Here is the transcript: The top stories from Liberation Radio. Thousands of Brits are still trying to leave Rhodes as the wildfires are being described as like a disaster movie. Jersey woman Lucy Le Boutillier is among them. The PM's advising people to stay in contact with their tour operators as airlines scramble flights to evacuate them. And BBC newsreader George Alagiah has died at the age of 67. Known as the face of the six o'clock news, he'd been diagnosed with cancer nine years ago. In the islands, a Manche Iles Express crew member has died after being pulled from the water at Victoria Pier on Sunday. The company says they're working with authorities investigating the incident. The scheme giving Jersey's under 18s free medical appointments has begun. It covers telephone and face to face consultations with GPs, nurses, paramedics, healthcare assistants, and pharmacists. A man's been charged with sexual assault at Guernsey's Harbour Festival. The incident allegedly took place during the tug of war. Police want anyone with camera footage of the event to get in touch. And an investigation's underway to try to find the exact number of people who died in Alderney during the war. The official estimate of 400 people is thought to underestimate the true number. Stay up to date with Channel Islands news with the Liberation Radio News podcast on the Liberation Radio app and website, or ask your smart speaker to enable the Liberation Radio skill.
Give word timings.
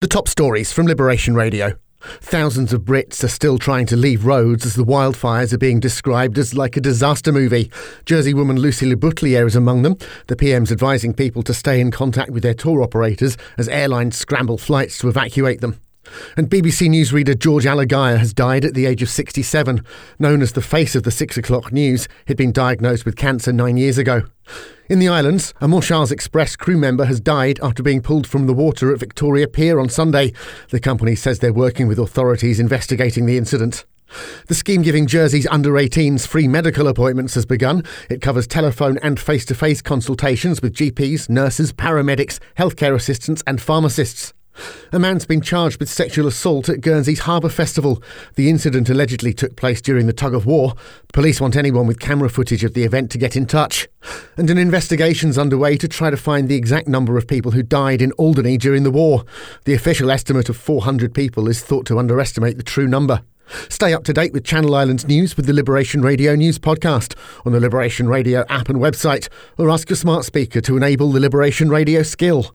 The 0.00 0.08
top 0.08 0.28
stories 0.28 0.72
from 0.72 0.86
Liberation 0.86 1.34
Radio. 1.34 1.74
Thousands 2.22 2.72
of 2.72 2.86
Brits 2.86 3.22
are 3.22 3.28
still 3.28 3.58
trying 3.58 3.84
to 3.84 3.96
leave 3.96 4.24
Rhodes 4.24 4.64
as 4.64 4.74
the 4.74 4.82
wildfires 4.82 5.52
are 5.52 5.58
being 5.58 5.78
described 5.78 6.38
as 6.38 6.54
like 6.54 6.78
a 6.78 6.80
disaster 6.80 7.30
movie. 7.30 7.70
Jersey 8.06 8.32
woman 8.32 8.58
Lucy 8.58 8.86
Le 8.86 8.96
Boutillier 8.96 9.46
is 9.46 9.56
among 9.56 9.82
them. 9.82 9.98
The 10.28 10.36
PM's 10.36 10.72
advising 10.72 11.12
people 11.12 11.42
to 11.42 11.52
stay 11.52 11.82
in 11.82 11.90
contact 11.90 12.30
with 12.30 12.42
their 12.42 12.54
tour 12.54 12.82
operators 12.82 13.36
as 13.58 13.68
airlines 13.68 14.16
scramble 14.16 14.56
flights 14.56 14.96
to 15.00 15.08
evacuate 15.08 15.60
them. 15.60 15.78
And 16.36 16.50
BBC 16.50 16.88
newsreader 16.88 17.38
George 17.38 17.64
Alagiah 17.64 18.18
has 18.18 18.32
died 18.32 18.64
at 18.64 18.74
the 18.74 18.86
age 18.86 19.02
of 19.02 19.10
67. 19.10 19.84
Known 20.18 20.42
as 20.42 20.52
the 20.52 20.62
face 20.62 20.94
of 20.94 21.02
the 21.02 21.10
six 21.10 21.36
o'clock 21.36 21.72
news, 21.72 22.08
he'd 22.26 22.36
been 22.36 22.52
diagnosed 22.52 23.04
with 23.04 23.16
cancer 23.16 23.52
nine 23.52 23.76
years 23.76 23.98
ago. 23.98 24.22
In 24.88 24.98
the 24.98 25.08
islands, 25.08 25.54
a 25.60 25.68
Manche 25.68 25.92
Iles 25.92 26.10
Express 26.10 26.56
crew 26.56 26.76
member 26.76 27.04
has 27.04 27.20
died 27.20 27.60
after 27.62 27.82
being 27.82 28.02
pulled 28.02 28.26
from 28.26 28.46
the 28.46 28.52
water 28.52 28.92
at 28.92 28.98
Victoria 28.98 29.46
Pier 29.46 29.78
on 29.78 29.88
Sunday. 29.88 30.32
The 30.70 30.80
company 30.80 31.14
says 31.14 31.38
they're 31.38 31.52
working 31.52 31.86
with 31.86 31.98
authorities 31.98 32.58
investigating 32.58 33.26
the 33.26 33.38
incident. 33.38 33.84
The 34.48 34.54
scheme 34.54 34.82
giving 34.82 35.06
Jersey's 35.06 35.46
under 35.46 35.72
18s 35.72 36.26
free 36.26 36.48
medical 36.48 36.88
appointments 36.88 37.34
has 37.34 37.46
begun. 37.46 37.84
It 38.08 38.20
covers 38.20 38.46
telephone 38.46 38.98
and 38.98 39.20
face 39.20 39.44
to 39.46 39.54
face 39.54 39.80
consultations 39.80 40.60
with 40.60 40.74
GPs, 40.74 41.28
nurses, 41.28 41.72
paramedics, 41.72 42.40
healthcare 42.58 42.94
assistants, 42.94 43.42
and 43.46 43.60
pharmacists. 43.60 44.34
A 44.92 44.98
man's 44.98 45.24
been 45.24 45.40
charged 45.40 45.78
with 45.78 45.88
sexual 45.88 46.26
assault 46.26 46.68
at 46.68 46.80
Guernsey's 46.80 47.20
Harbour 47.20 47.48
Festival. 47.48 48.02
The 48.34 48.50
incident 48.50 48.90
allegedly 48.90 49.32
took 49.32 49.56
place 49.56 49.80
during 49.80 50.06
the 50.06 50.12
tug 50.12 50.34
of 50.34 50.46
war. 50.46 50.74
Police 51.12 51.40
want 51.40 51.56
anyone 51.56 51.86
with 51.86 52.00
camera 52.00 52.28
footage 52.28 52.64
of 52.64 52.74
the 52.74 52.84
event 52.84 53.10
to 53.12 53.18
get 53.18 53.36
in 53.36 53.46
touch. 53.46 53.88
And 54.36 54.50
an 54.50 54.58
investigation's 54.58 55.38
underway 55.38 55.76
to 55.76 55.88
try 55.88 56.10
to 56.10 56.16
find 56.16 56.48
the 56.48 56.56
exact 56.56 56.88
number 56.88 57.16
of 57.16 57.28
people 57.28 57.52
who 57.52 57.62
died 57.62 58.02
in 58.02 58.12
Alderney 58.12 58.58
during 58.58 58.82
the 58.82 58.90
war. 58.90 59.24
The 59.64 59.74
official 59.74 60.10
estimate 60.10 60.48
of 60.48 60.56
400 60.56 61.14
people 61.14 61.48
is 61.48 61.62
thought 61.62 61.86
to 61.86 61.98
underestimate 61.98 62.56
the 62.56 62.62
true 62.62 62.88
number. 62.88 63.22
Stay 63.68 63.92
up 63.92 64.04
to 64.04 64.12
date 64.12 64.32
with 64.32 64.44
Channel 64.44 64.74
Islands 64.74 65.08
news 65.08 65.36
with 65.36 65.46
the 65.46 65.52
Liberation 65.52 66.02
Radio 66.02 66.34
News 66.36 66.58
podcast 66.58 67.16
on 67.44 67.52
the 67.52 67.60
Liberation 67.60 68.08
Radio 68.08 68.44
app 68.48 68.68
and 68.68 68.78
website, 68.78 69.28
or 69.58 69.70
ask 69.70 69.88
your 69.90 69.96
smart 69.96 70.24
speaker 70.24 70.60
to 70.60 70.76
enable 70.76 71.10
the 71.10 71.20
Liberation 71.20 71.68
Radio 71.68 72.02
skill. 72.02 72.46